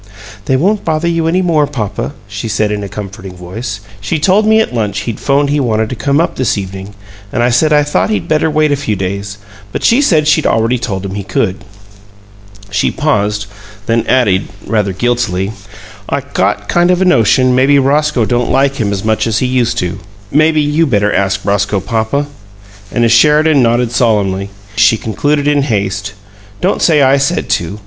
[0.45, 3.81] "They won't bother you any more, papa," she said, in a comforting voice.
[3.99, 6.95] "She told me at lunch he'd 'phoned he wanted to come up this evening,
[7.31, 9.37] and I said I thought he'd better wait a few days,
[9.71, 11.57] but she said she'd already told him he could."
[12.71, 13.45] She paused,
[13.85, 15.51] then added, rather guiltily:
[16.09, 19.45] "I got kind of a notion maybe Roscoe don't like him as much as he
[19.45, 19.99] used to.
[20.31, 22.25] Maybe maybe you better ask Roscoe, papa."
[22.91, 26.13] And as Sheridan nodded solemnly, she concluded, in haste:
[26.59, 27.79] "Don't say I said to.